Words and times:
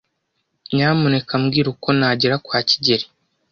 Nyamuneka 0.73 1.33
mbwira 1.41 1.67
uko 1.73 1.87
nagera 1.97 2.35
kwa 2.45 2.59
kigeli. 2.69 3.05